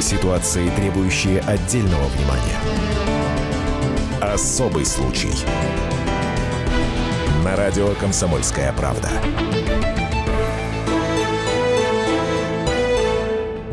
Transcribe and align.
Ситуации, 0.00 0.68
требующие 0.76 1.40
отдельного 1.40 2.06
внимания. 2.08 2.58
Особый 4.20 4.84
случай. 4.84 5.30
На 7.42 7.56
радио 7.56 7.94
«Комсомольская 7.94 8.72
правда». 8.74 9.10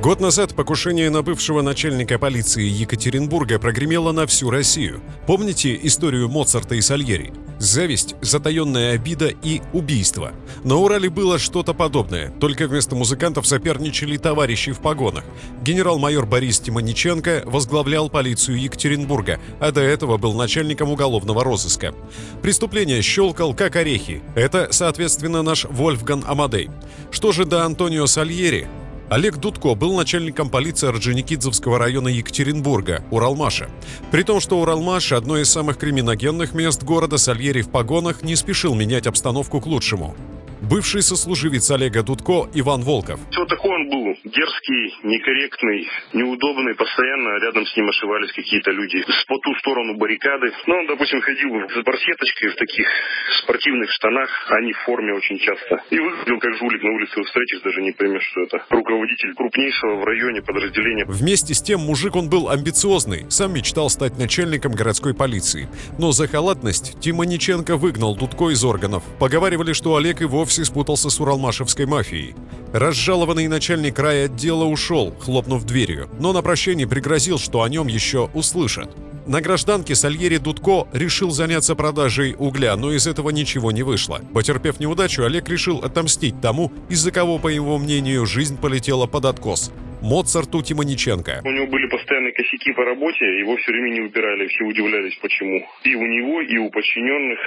Год 0.02 0.20
назад 0.20 0.54
покушение 0.56 1.10
на 1.10 1.22
бывшего 1.24 1.62
начальника 1.62 2.18
полиции 2.18 2.64
Екатеринбурга 2.64 3.60
прогремело 3.60 4.12
на 4.12 4.26
всю 4.26 4.50
Россию. 4.50 5.02
Помните 5.28 5.80
историю 5.84 6.30
Моцарта 6.30 6.76
и 6.76 6.82
Сальери? 6.82 7.34
Зависть, 7.64 8.16
затаенная 8.20 8.96
обида 8.96 9.30
и 9.30 9.62
убийство. 9.72 10.34
На 10.66 10.76
Урале 10.76 11.10
было 11.10 11.40
что-то 11.40 11.74
подобное, 11.74 12.30
только 12.42 12.68
вместо 12.68 12.94
музыкантов 12.94 13.48
соперничали 13.48 14.18
товарищи 14.18 14.74
в 14.74 14.82
погонах. 14.82 15.24
Генерал-майор 15.62 16.26
Борис 16.26 16.60
Тимониченко 16.60 17.44
возглавлял 17.46 18.10
полицию 18.10 18.60
Екатеринбурга, 18.60 19.40
а 19.62 19.72
до 19.72 19.80
этого 19.80 20.18
был 20.18 20.34
начальником 20.34 20.92
уголовного 20.92 21.42
розыска. 21.42 21.96
Преступление 22.42 23.02
щелкал 23.02 23.54
как 23.54 23.78
орехи. 23.78 24.22
Это, 24.36 24.68
соответственно, 24.72 25.42
наш 25.42 25.64
Вольфган 25.64 26.26
Амадей. 26.28 26.70
Что 27.12 27.32
же 27.32 27.46
до 27.46 27.64
Антонио 27.64 28.08
Сальери? 28.08 28.68
Олег 29.14 29.38
Дудко 29.38 29.76
был 29.76 29.96
начальником 29.96 30.50
полиции 30.50 30.88
Орджоникидзевского 30.88 31.78
района 31.78 32.08
Екатеринбурга, 32.08 33.04
Уралмаша. 33.12 33.70
При 34.10 34.24
том, 34.24 34.40
что 34.40 34.60
Уралмаш– 34.60 35.12
одно 35.12 35.38
из 35.38 35.52
самых 35.52 35.78
криминогенных 35.78 36.56
мест 36.56 36.82
города, 36.82 37.20
Сальери 37.20 37.62
в 37.62 37.70
погонах 37.70 38.24
не 38.24 38.36
спешил 38.36 38.74
менять 38.74 39.06
обстановку 39.06 39.62
к 39.62 39.68
лучшему 39.68 40.16
бывший 40.64 41.02
сослуживец 41.02 41.70
Олега 41.72 42.04
Дудко 42.04 42.50
Иван 42.54 42.82
Волков. 42.82 43.20
Вот 43.38 43.48
такой 43.50 43.72
он 43.72 43.90
был, 43.90 44.16
дерзкий, 44.24 44.96
некорректный, 45.04 45.88
неудобный, 46.14 46.76
постоянно 46.76 47.40
рядом 47.44 47.66
с 47.66 47.76
ним 47.76 47.90
ошивались 47.90 48.32
какие-то 48.32 48.72
люди 48.72 49.04
с 49.04 49.26
по 49.26 49.38
ту 49.40 49.54
сторону 49.60 49.98
баррикады. 49.98 50.52
Ну, 50.68 50.76
он, 50.76 50.88
допустим, 50.88 51.22
ходил 51.22 51.52
с 51.70 51.84
барсеточкой 51.84 52.50
в 52.50 52.56
таких 52.56 52.88
спортивных 53.44 53.92
штанах, 53.92 54.30
а 54.50 54.62
не 54.62 54.74
в 54.74 54.78
форме 54.86 55.14
очень 55.14 55.38
часто. 55.40 55.84
И 55.90 56.00
выглядел 56.00 56.40
как 56.40 56.56
жулик 56.58 56.82
на 56.84 56.92
улице, 56.92 57.24
встретишь, 57.24 57.62
даже 57.62 57.82
не 57.82 57.92
поймешь, 57.92 58.24
что 58.32 58.44
это 58.44 58.66
руководитель 58.70 59.34
крупнейшего 59.36 59.96
в 59.96 60.04
районе 60.06 60.42
подразделения. 60.42 61.06
Вместе 61.06 61.54
с 61.54 61.62
тем 61.62 61.82
мужик 61.82 62.16
он 62.16 62.30
был 62.30 62.50
амбициозный, 62.50 63.26
сам 63.30 63.54
мечтал 63.54 63.90
стать 63.90 64.18
начальником 64.18 64.72
городской 64.72 65.14
полиции. 65.14 65.68
Но 66.00 66.12
за 66.12 66.28
халатность 66.28 67.00
Тимониченко 67.02 67.76
выгнал 67.76 68.16
Дудко 68.16 68.50
из 68.50 68.64
органов. 68.64 69.04
Поговаривали, 69.20 69.74
что 69.74 69.96
Олег 69.96 70.22
и 70.22 70.26
вовсе 70.26 70.53
вовсе 70.54 70.66
спутался 70.66 71.10
с 71.10 71.20
уралмашевской 71.20 71.88
мафией. 71.88 72.36
Разжалованный 72.74 73.48
начальник 73.48 73.98
райотдела 73.98 74.66
ушел, 74.66 75.12
хлопнув 75.20 75.64
дверью, 75.64 76.10
но 76.20 76.32
на 76.32 76.44
прощение 76.44 76.88
пригрозил, 76.88 77.40
что 77.40 77.64
о 77.64 77.70
нем 77.70 77.88
еще 77.88 78.30
услышат. 78.36 78.96
На 79.26 79.42
гражданке 79.42 79.96
Сальери 79.96 80.38
Дудко 80.38 80.88
решил 80.94 81.32
заняться 81.32 81.74
продажей 81.74 82.36
угля, 82.38 82.76
но 82.76 82.92
из 82.92 83.08
этого 83.08 83.32
ничего 83.32 83.72
не 83.72 83.82
вышло. 83.82 84.22
Потерпев 84.34 84.80
неудачу, 84.80 85.24
Олег 85.24 85.50
решил 85.50 85.80
отомстить 85.80 86.40
тому, 86.40 86.72
из-за 86.88 87.12
кого, 87.12 87.40
по 87.40 87.48
его 87.48 87.80
мнению, 87.80 88.28
жизнь 88.28 88.58
полетела 88.58 89.08
под 89.08 89.26
откос. 89.26 89.72
Моцарту 90.04 90.62
Тимониченко. 90.62 91.42
У 91.46 91.52
него 91.52 91.68
были 91.68 91.88
постоянные 91.88 92.34
косяки 92.34 92.74
по 92.74 92.84
работе, 92.84 93.24
его 93.40 93.56
все 93.56 93.72
время 93.72 93.90
не 93.90 94.02
убирали, 94.02 94.48
все 94.48 94.66
удивлялись, 94.66 95.18
почему. 95.22 95.66
И 95.86 95.96
у 95.96 96.06
него, 96.06 96.42
и 96.42 96.58
у 96.58 96.70
подчиненных, 96.70 97.40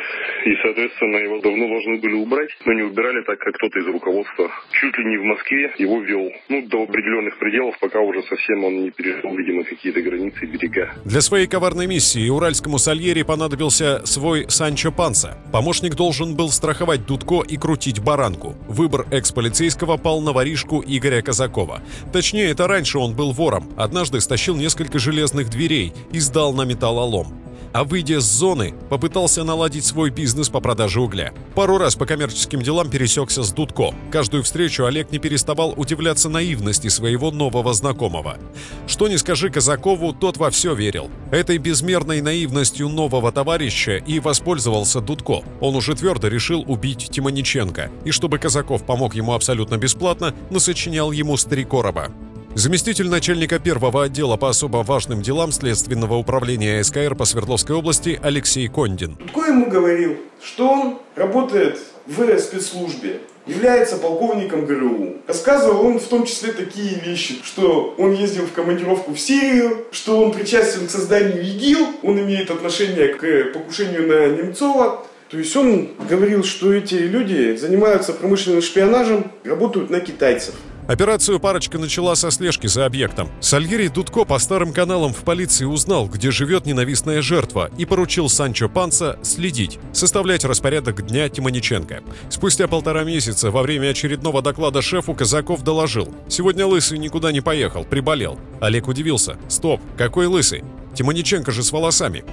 и, 0.46 0.56
соответственно, 0.62 1.16
его 1.18 1.40
давно 1.40 1.68
должны 1.68 1.98
были 1.98 2.14
убрать, 2.14 2.48
но 2.64 2.72
не 2.72 2.82
убирали 2.82 3.22
так, 3.24 3.38
как 3.38 3.54
кто-то 3.56 3.78
из 3.78 3.86
руководства. 3.86 4.50
Чуть 4.80 4.96
ли 4.96 5.04
не 5.04 5.18
в 5.18 5.24
Москве 5.24 5.70
его 5.76 6.00
вел, 6.00 6.32
ну, 6.48 6.62
до 6.66 6.84
определенных 6.84 7.38
пределов, 7.38 7.78
пока 7.78 8.00
уже 8.00 8.22
совсем 8.22 8.64
он 8.64 8.84
не 8.84 8.90
перешел, 8.90 9.36
видимо, 9.36 9.62
какие-то 9.64 10.00
границы 10.00 10.44
и 10.44 10.46
берега. 10.46 10.94
Для 11.04 11.20
своей 11.20 11.46
коварной 11.46 11.86
миссии 11.86 12.26
уральскому 12.28 12.78
Сальери 12.78 13.22
понадобился 13.22 14.04
свой 14.06 14.46
Санчо 14.48 14.92
Панса. 14.92 15.36
Помощник 15.52 15.94
должен 15.94 16.34
был 16.34 16.48
страховать 16.48 17.04
Дудко 17.06 17.42
и 17.46 17.58
крутить 17.58 18.02
баранку. 18.02 18.54
Выбор 18.66 19.04
экс-полицейского 19.10 19.98
пал 19.98 20.22
на 20.22 20.32
воришку 20.32 20.82
Игоря 20.86 21.20
Казакова. 21.20 21.82
Точнее, 22.12 22.45
это 22.50 22.66
раньше 22.66 22.98
он 22.98 23.14
был 23.14 23.32
вором. 23.32 23.72
Однажды 23.76 24.20
стащил 24.20 24.56
несколько 24.56 24.98
железных 24.98 25.50
дверей 25.50 25.92
и 26.12 26.20
сдал 26.20 26.52
на 26.52 26.62
металлолом 26.62 27.46
а 27.76 27.84
выйдя 27.84 28.20
с 28.20 28.24
зоны, 28.24 28.74
попытался 28.88 29.44
наладить 29.44 29.84
свой 29.84 30.08
бизнес 30.08 30.48
по 30.48 30.60
продаже 30.60 30.98
угля. 30.98 31.34
Пару 31.54 31.76
раз 31.76 31.94
по 31.94 32.06
коммерческим 32.06 32.62
делам 32.62 32.88
пересекся 32.88 33.42
с 33.42 33.52
Дудко. 33.52 33.94
Каждую 34.10 34.44
встречу 34.44 34.86
Олег 34.86 35.12
не 35.12 35.18
переставал 35.18 35.74
удивляться 35.76 36.30
наивности 36.30 36.88
своего 36.88 37.30
нового 37.30 37.74
знакомого. 37.74 38.38
Что 38.86 39.08
не 39.08 39.18
скажи 39.18 39.50
Казакову, 39.50 40.14
тот 40.14 40.38
во 40.38 40.48
все 40.48 40.74
верил. 40.74 41.10
Этой 41.30 41.58
безмерной 41.58 42.22
наивностью 42.22 42.88
нового 42.88 43.30
товарища 43.30 43.98
и 43.98 44.20
воспользовался 44.20 45.02
Дудко. 45.02 45.42
Он 45.60 45.76
уже 45.76 45.94
твердо 45.94 46.28
решил 46.28 46.64
убить 46.66 47.10
Тимониченко, 47.10 47.90
и 48.06 48.10
чтобы 48.10 48.38
Казаков 48.38 48.86
помог 48.86 49.14
ему 49.14 49.34
абсолютно 49.34 49.76
бесплатно, 49.76 50.34
насочинял 50.50 51.12
ему 51.12 51.36
три 51.36 51.64
короба. 51.64 52.10
Заместитель 52.58 53.10
начальника 53.10 53.58
первого 53.58 54.04
отдела 54.04 54.38
по 54.38 54.48
особо 54.48 54.78
важным 54.78 55.20
делам 55.20 55.52
Следственного 55.52 56.14
управления 56.14 56.82
СКР 56.82 57.14
по 57.14 57.26
Свердловской 57.26 57.76
области 57.76 58.18
Алексей 58.22 58.66
Кондин. 58.66 59.18
Кто 59.28 59.44
ему 59.44 59.68
говорил, 59.68 60.16
что 60.42 60.70
он 60.70 60.98
работает 61.16 61.78
в 62.06 62.38
спецслужбе, 62.38 63.20
является 63.46 63.98
полковником 63.98 64.64
ГРУ. 64.64 65.16
Рассказывал 65.26 65.84
он 65.84 65.98
в 65.98 66.04
том 66.04 66.24
числе 66.24 66.50
такие 66.50 66.98
вещи, 66.98 67.40
что 67.44 67.94
он 67.98 68.14
ездил 68.14 68.46
в 68.46 68.52
командировку 68.52 69.12
в 69.12 69.20
Сирию, 69.20 69.84
что 69.92 70.18
он 70.18 70.32
причастен 70.32 70.86
к 70.86 70.90
созданию 70.90 71.42
ИГИЛ, 71.42 71.86
он 72.04 72.18
имеет 72.20 72.50
отношение 72.50 73.08
к 73.08 73.52
покушению 73.52 74.08
на 74.08 74.28
Немцова. 74.28 75.04
То 75.28 75.36
есть 75.36 75.54
он 75.56 75.90
говорил, 76.08 76.42
что 76.42 76.72
эти 76.72 76.94
люди 76.94 77.54
занимаются 77.56 78.14
промышленным 78.14 78.62
шпионажем, 78.62 79.30
работают 79.44 79.90
на 79.90 80.00
китайцев. 80.00 80.54
Операцию 80.86 81.40
парочка 81.40 81.78
начала 81.78 82.14
со 82.14 82.30
слежки 82.30 82.68
за 82.68 82.86
объектом. 82.86 83.28
Сальери 83.40 83.88
Дудко 83.88 84.24
по 84.24 84.38
старым 84.38 84.72
каналам 84.72 85.12
в 85.12 85.24
полиции 85.24 85.64
узнал, 85.64 86.06
где 86.06 86.30
живет 86.30 86.64
ненавистная 86.64 87.22
жертва, 87.22 87.70
и 87.76 87.84
поручил 87.84 88.28
Санчо 88.28 88.68
Панца 88.68 89.18
следить, 89.22 89.80
составлять 89.92 90.44
распорядок 90.44 91.04
дня 91.04 91.28
Тимониченко. 91.28 92.04
Спустя 92.28 92.68
полтора 92.68 93.02
месяца 93.02 93.50
во 93.50 93.62
время 93.62 93.90
очередного 93.90 94.42
доклада 94.42 94.80
шефу 94.80 95.12
Казаков 95.14 95.64
доложил. 95.64 96.14
«Сегодня 96.28 96.64
Лысый 96.66 96.98
никуда 96.98 97.32
не 97.32 97.40
поехал, 97.40 97.84
приболел». 97.84 98.38
Олег 98.60 98.86
удивился. 98.86 99.36
«Стоп, 99.48 99.80
какой 99.96 100.26
Лысый? 100.26 100.62
Тимониченко 100.96 101.52
же 101.52 101.62
с 101.62 101.72
волосами. 101.72 102.24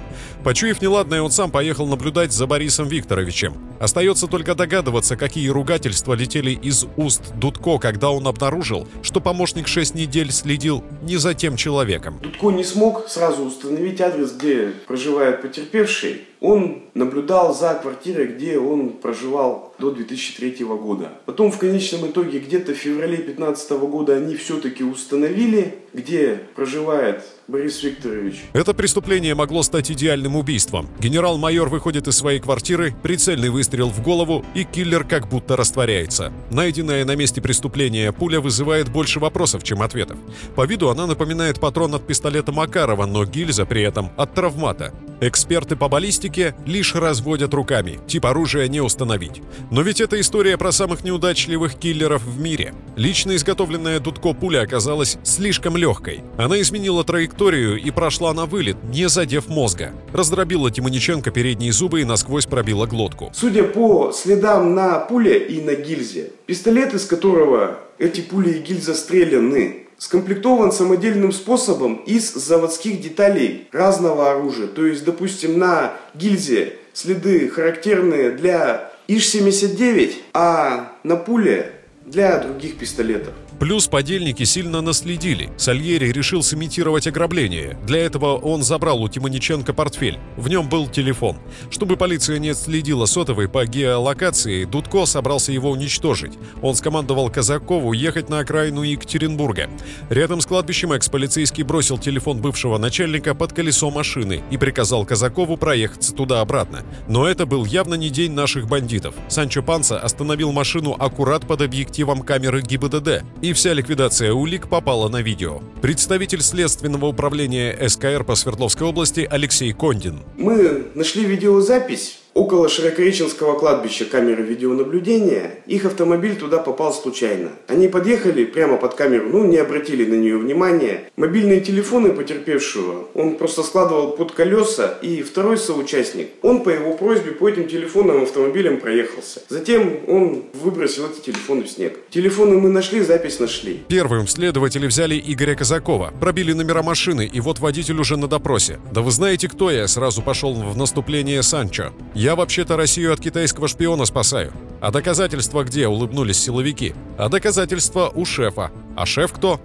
Почуяв 0.42 0.80
неладное, 0.80 1.20
он 1.20 1.30
сам 1.30 1.50
поехал 1.50 1.86
наблюдать 1.86 2.32
за 2.32 2.46
Борисом 2.46 2.88
Викторовичем. 2.88 3.54
Остается 3.84 4.28
только 4.28 4.54
догадываться, 4.54 5.14
какие 5.14 5.48
ругательства 5.48 6.14
летели 6.14 6.52
из 6.52 6.86
уст 6.96 7.34
Дудко, 7.34 7.76
когда 7.76 8.10
он 8.12 8.26
обнаружил, 8.26 8.88
что 9.02 9.20
помощник 9.20 9.68
шесть 9.68 9.94
недель 9.94 10.32
следил 10.32 10.82
не 11.02 11.18
за 11.18 11.34
тем 11.34 11.54
человеком. 11.54 12.18
Дудко 12.22 12.48
не 12.48 12.64
смог 12.64 13.06
сразу 13.10 13.44
установить 13.44 14.00
адрес, 14.00 14.32
где 14.32 14.72
проживает 14.86 15.42
потерпевший. 15.42 16.22
Он 16.40 16.82
наблюдал 16.94 17.54
за 17.54 17.74
квартирой, 17.74 18.28
где 18.28 18.58
он 18.58 18.90
проживал 18.90 19.74
до 19.78 19.90
2003 19.90 20.64
года. 20.64 21.12
Потом 21.26 21.50
в 21.50 21.58
конечном 21.58 22.06
итоге 22.06 22.38
где-то 22.38 22.72
в 22.72 22.76
феврале 22.76 23.16
2015 23.16 23.70
года 23.70 24.14
они 24.14 24.36
все-таки 24.36 24.84
установили, 24.84 25.74
где 25.92 26.40
проживает 26.54 27.24
Борис 27.48 27.82
Викторович. 27.82 28.44
Это 28.52 28.74
преступление 28.74 29.34
могло 29.34 29.62
стать 29.62 29.90
идеальным 29.90 30.36
убийством. 30.36 30.88
Генерал-майор 31.00 31.68
выходит 31.68 32.08
из 32.08 32.16
своей 32.16 32.40
квартиры, 32.40 32.94
прицельный 33.02 33.48
выстрел 33.48 33.73
в 33.82 34.02
голову, 34.02 34.44
и 34.54 34.64
киллер 34.64 35.04
как 35.04 35.28
будто 35.28 35.56
растворяется. 35.56 36.32
Найденная 36.50 37.04
на 37.04 37.16
месте 37.16 37.40
преступления 37.40 38.12
пуля 38.12 38.40
вызывает 38.40 38.88
больше 38.88 39.20
вопросов, 39.20 39.64
чем 39.64 39.82
ответов. 39.82 40.18
По 40.54 40.66
виду 40.66 40.90
она 40.90 41.06
напоминает 41.06 41.60
патрон 41.60 41.94
от 41.94 42.06
пистолета 42.06 42.52
Макарова, 42.52 43.06
но 43.06 43.24
гильза 43.24 43.66
при 43.66 43.82
этом 43.82 44.10
от 44.16 44.34
травмата. 44.34 44.92
Эксперты 45.20 45.76
по 45.76 45.88
баллистике 45.88 46.54
лишь 46.66 46.94
разводят 46.94 47.54
руками, 47.54 47.98
тип 48.06 48.26
оружия 48.26 48.68
не 48.68 48.80
установить. 48.80 49.42
Но 49.70 49.80
ведь 49.82 50.00
это 50.00 50.20
история 50.20 50.58
про 50.58 50.72
самых 50.72 51.04
неудачливых 51.04 51.76
киллеров 51.76 52.22
в 52.24 52.38
мире. 52.38 52.74
Лично 52.96 53.34
изготовленная 53.36 54.00
Дудко 54.00 54.34
пуля 54.34 54.62
оказалась 54.62 55.18
слишком 55.22 55.76
легкой. 55.76 56.22
Она 56.36 56.60
изменила 56.60 57.04
траекторию 57.04 57.76
и 57.80 57.90
прошла 57.90 58.34
на 58.34 58.46
вылет, 58.46 58.76
не 58.84 59.08
задев 59.08 59.48
мозга. 59.48 59.92
Раздробила 60.12 60.70
Тимониченко 60.70 61.30
передние 61.30 61.72
зубы 61.72 62.02
и 62.02 62.04
насквозь 62.04 62.46
пробила 62.46 62.86
глотку. 62.86 63.30
Судя 63.32 63.53
по 63.62 64.12
следам 64.12 64.74
на 64.74 64.98
пуле 64.98 65.38
и 65.38 65.60
на 65.60 65.74
гильзе, 65.74 66.30
пистолет, 66.46 66.94
из 66.94 67.04
которого 67.04 67.78
эти 67.98 68.20
пули 68.20 68.50
и 68.50 68.58
гильза 68.58 68.94
стреляны, 68.94 69.86
скомплектован 69.98 70.72
самодельным 70.72 71.32
способом 71.32 71.96
из 72.06 72.32
заводских 72.32 73.00
деталей 73.00 73.68
разного 73.72 74.32
оружия. 74.32 74.66
То 74.66 74.84
есть, 74.84 75.04
допустим, 75.04 75.58
на 75.58 75.94
гильзе 76.14 76.74
следы 76.92 77.48
характерные 77.48 78.30
для 78.30 78.92
ИЖ-79, 79.08 80.14
а 80.32 80.92
на 81.04 81.16
пуле 81.16 81.72
для 82.04 82.38
других 82.38 82.76
пистолетов. 82.76 83.34
Плюс 83.60 83.86
подельники 83.86 84.42
сильно 84.44 84.80
наследили. 84.80 85.50
Сальери 85.56 86.10
решил 86.10 86.42
сымитировать 86.42 87.06
ограбление. 87.06 87.78
Для 87.86 88.00
этого 88.00 88.36
он 88.36 88.62
забрал 88.62 89.02
у 89.02 89.08
Тимониченко 89.08 89.72
портфель. 89.72 90.18
В 90.36 90.48
нем 90.48 90.68
был 90.68 90.88
телефон. 90.88 91.36
Чтобы 91.70 91.96
полиция 91.96 92.38
не 92.38 92.52
следила 92.54 93.06
сотовой 93.06 93.48
по 93.48 93.64
геолокации, 93.64 94.64
Дудко 94.64 95.06
собрался 95.06 95.52
его 95.52 95.70
уничтожить. 95.70 96.32
Он 96.62 96.74
скомандовал 96.74 97.30
Казакову 97.30 97.92
ехать 97.92 98.28
на 98.28 98.40
окраину 98.40 98.82
Екатеринбурга. 98.82 99.70
Рядом 100.10 100.40
с 100.40 100.46
кладбищем 100.46 100.92
экс-полицейский 100.92 101.62
бросил 101.62 101.96
телефон 101.98 102.38
бывшего 102.38 102.78
начальника 102.78 103.34
под 103.34 103.52
колесо 103.52 103.90
машины 103.90 104.42
и 104.50 104.56
приказал 104.56 105.06
Казакову 105.06 105.56
проехаться 105.56 106.14
туда-обратно. 106.14 106.82
Но 107.08 107.26
это 107.26 107.46
был 107.46 107.64
явно 107.64 107.94
не 107.94 108.10
день 108.10 108.32
наших 108.32 108.68
бандитов. 108.68 109.14
Санчо 109.28 109.62
Панса 109.62 109.98
остановил 109.98 110.52
машину 110.52 110.96
аккурат 110.98 111.46
под 111.46 111.62
объективом 111.62 112.22
камеры 112.22 112.60
ГИБДД 112.60 113.22
и 113.44 113.52
вся 113.52 113.74
ликвидация 113.74 114.32
улик 114.32 114.68
попала 114.68 115.10
на 115.10 115.20
видео. 115.20 115.60
Представитель 115.82 116.40
Следственного 116.40 117.04
управления 117.06 117.76
СКР 117.88 118.24
по 118.24 118.36
Свердловской 118.36 118.86
области 118.86 119.28
Алексей 119.30 119.70
Кондин. 119.74 120.20
Мы 120.38 120.86
нашли 120.94 121.26
видеозапись 121.26 122.23
Около 122.34 122.68
Широкореченского 122.68 123.56
кладбища 123.56 124.06
камеры 124.06 124.42
видеонаблюдения, 124.42 125.60
их 125.66 125.84
автомобиль 125.84 126.34
туда 126.34 126.58
попал 126.58 126.92
случайно. 126.92 127.50
Они 127.68 127.86
подъехали 127.86 128.44
прямо 128.44 128.76
под 128.76 128.94
камеру, 128.94 129.28
ну 129.30 129.44
не 129.44 129.56
обратили 129.56 130.04
на 130.04 130.14
нее 130.14 130.36
внимания. 130.36 131.04
Мобильные 131.16 131.60
телефоны 131.60 132.10
потерпевшего 132.12 133.06
он 133.14 133.36
просто 133.36 133.62
складывал 133.62 134.16
под 134.16 134.32
колеса, 134.32 134.98
и 135.00 135.22
второй 135.22 135.58
соучастник, 135.58 136.30
он 136.42 136.64
по 136.64 136.70
его 136.70 136.94
просьбе 136.94 137.30
по 137.30 137.48
этим 137.48 137.68
телефонным 137.68 138.24
автомобилям 138.24 138.80
проехался. 138.80 139.40
Затем 139.48 140.00
он 140.08 140.42
выбросил 140.54 141.06
эти 141.06 141.26
телефоны 141.26 141.62
в 141.62 141.68
снег. 141.68 142.00
Телефоны 142.10 142.58
мы 142.58 142.68
нашли, 142.68 143.00
запись 143.02 143.38
нашли. 143.38 143.80
Первым 143.86 144.26
следователи 144.26 144.88
взяли 144.88 145.22
Игоря 145.24 145.54
Казакова, 145.54 146.12
пробили 146.20 146.52
номера 146.52 146.82
машины, 146.82 147.30
и 147.32 147.40
вот 147.40 147.60
водитель 147.60 148.00
уже 148.00 148.16
на 148.16 148.26
допросе. 148.26 148.80
Да 148.92 149.02
вы 149.02 149.12
знаете, 149.12 149.48
кто 149.48 149.70
я? 149.70 149.86
Сразу 149.86 150.20
пошел 150.20 150.52
в 150.52 150.76
наступление 150.76 151.40
Санчо. 151.44 151.92
Я 152.24 152.36
вообще-то 152.36 152.78
Россию 152.78 153.12
от 153.12 153.20
китайского 153.20 153.68
шпиона 153.68 154.06
спасаю. 154.06 154.50
А 154.84 154.90
доказательства 154.90 155.64
где?»– 155.64 155.86
улыбнулись 155.88 156.36
силовики. 156.36 156.94
«А 157.16 157.30
доказательства 157.30 158.12
у 158.14 158.26
шефа. 158.26 158.70
А 158.96 159.06
шеф 159.06 159.32
кто?» 159.32 159.58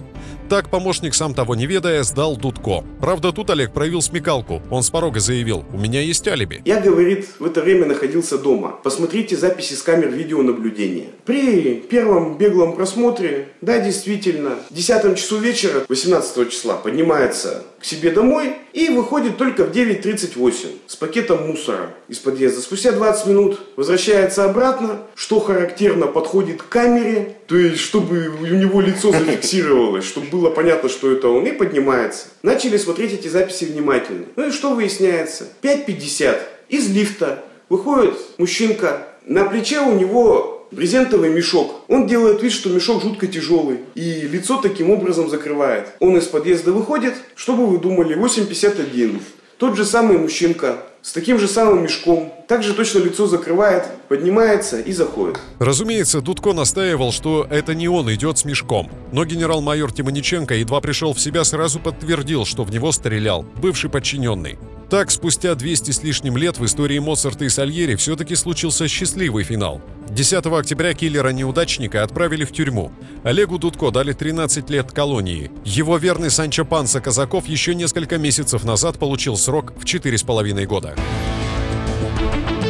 Так 0.49 0.69
помощник, 0.69 1.13
сам 1.13 1.35
того 1.35 1.53
не 1.53 1.67
ведая, 1.67 2.01
сдал 2.01 2.35
Дудко. 2.35 2.83
Правда, 2.99 3.31
тут 3.31 3.51
Олег 3.51 3.71
проявил 3.71 4.01
смекалку. 4.01 4.63
Он 4.71 4.81
с 4.81 4.89
порога 4.89 5.19
заявил, 5.19 5.63
у 5.71 5.77
меня 5.77 6.01
есть 6.01 6.27
алиби. 6.27 6.63
Я, 6.65 6.79
говорит, 6.79 7.27
в 7.37 7.45
это 7.45 7.61
время 7.61 7.85
находился 7.85 8.39
дома. 8.39 8.79
Посмотрите 8.83 9.37
записи 9.37 9.75
с 9.75 9.83
камер 9.83 10.09
видеонаблюдения. 10.09 11.09
При 11.25 11.75
первом 11.75 12.39
беглом 12.39 12.75
просмотре, 12.75 13.49
да, 13.61 13.79
действительно, 13.79 14.55
в 14.71 14.73
10 14.73 15.17
часу 15.17 15.37
вечера, 15.37 15.85
18 15.87 16.49
числа, 16.49 16.77
поднимается 16.77 17.63
к 17.79 17.85
себе 17.85 18.09
домой 18.09 18.55
и 18.73 18.89
выходит 18.89 19.37
только 19.37 19.65
в 19.65 19.71
9.38 19.71 20.67
с 20.87 20.95
пакетом 20.95 21.47
мусора 21.47 21.91
из 22.07 22.17
подъезда. 22.17 22.61
Спустя 22.61 22.91
20 22.91 23.27
минут 23.27 23.59
возвращается 23.75 24.45
обратно, 24.45 25.01
что 25.15 25.39
характерно, 25.39 26.07
подходит 26.07 26.61
к 26.61 26.69
камере, 26.69 27.37
то 27.47 27.57
есть, 27.57 27.79
чтобы 27.79 28.27
у 28.27 28.45
него 28.45 28.81
лицо 28.81 29.11
зафиксировалось, 29.11 30.05
чтобы 30.05 30.27
было 30.27 30.49
понятно, 30.49 30.89
что 30.89 31.11
это 31.11 31.27
он, 31.27 31.45
и 31.45 31.51
поднимается. 31.51 32.27
Начали 32.43 32.77
смотреть 32.77 33.13
эти 33.13 33.27
записи 33.27 33.65
внимательно. 33.65 34.25
Ну 34.35 34.47
и 34.47 34.51
что 34.51 34.73
выясняется? 34.75 35.47
5.50 35.61 36.37
из 36.69 36.89
лифта 36.89 37.43
выходит 37.69 38.15
мужчинка, 38.37 39.07
на 39.25 39.45
плече 39.45 39.79
у 39.81 39.93
него 39.93 40.67
брезентовый 40.71 41.29
мешок. 41.29 41.83
Он 41.87 42.07
делает 42.07 42.41
вид, 42.41 42.51
что 42.51 42.69
мешок 42.69 43.01
жутко 43.01 43.27
тяжелый. 43.27 43.79
И 43.95 44.21
лицо 44.21 44.57
таким 44.57 44.91
образом 44.91 45.29
закрывает. 45.29 45.89
Он 45.99 46.17
из 46.17 46.25
подъезда 46.25 46.71
выходит. 46.71 47.15
Что 47.35 47.53
бы 47.53 47.65
вы 47.65 47.79
думали? 47.79 48.15
8.51. 48.15 49.21
Тот 49.57 49.75
же 49.75 49.85
самый 49.85 50.17
мужчинка 50.17 50.83
с 51.01 51.13
таким 51.13 51.39
же 51.39 51.47
самым 51.47 51.83
мешком, 51.83 52.33
также 52.47 52.73
точно 52.73 52.99
лицо 52.99 53.27
закрывает, 53.27 53.85
поднимается 54.07 54.79
и 54.79 54.91
заходит. 54.91 55.39
Разумеется, 55.59 56.21
Дудко 56.21 56.53
настаивал, 56.53 57.11
что 57.11 57.47
это 57.49 57.73
не 57.73 57.87
он 57.87 58.13
идет 58.13 58.37
с 58.37 58.45
мешком. 58.45 58.89
Но 59.11 59.25
генерал-майор 59.25 59.91
Тимониченко 59.91 60.55
едва 60.55 60.81
пришел 60.81 61.13
в 61.13 61.19
себя, 61.19 61.43
сразу 61.43 61.79
подтвердил, 61.79 62.45
что 62.45 62.63
в 62.63 62.71
него 62.71 62.91
стрелял 62.91 63.45
бывший 63.61 63.89
подчиненный. 63.89 64.57
Так, 64.89 65.11
спустя 65.11 65.53
200 65.53 65.91
с 65.91 66.03
лишним 66.03 66.35
лет 66.35 66.57
в 66.57 66.65
истории 66.65 66.97
Моцарта 66.97 67.45
и 67.45 67.49
Сальери 67.49 67.95
все-таки 67.95 68.35
случился 68.35 68.87
счастливый 68.87 69.43
финал. 69.43 69.81
10 70.09 70.43
октября 70.47 70.95
киллера-неудачника 70.95 72.01
отправили 72.01 72.43
в 72.43 72.51
тюрьму. 72.51 72.91
Олегу 73.23 73.59
Дудко 73.59 73.91
дали 73.91 74.13
13 74.13 74.67
лет 74.71 74.91
колонии. 74.91 75.51
Его 75.63 75.97
верный 75.97 76.31
Санчо 76.31 76.65
Панса 76.65 77.01
Казаков 77.01 77.45
еще 77.45 77.75
несколько 77.75 78.17
месяцев 78.17 78.63
назад 78.63 78.97
получил 78.97 79.37
срок 79.37 79.73
в 79.77 79.85
4,5 79.85 80.65
года. 80.65 80.95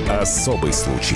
Особый 0.10 0.74
случай. 0.74 1.16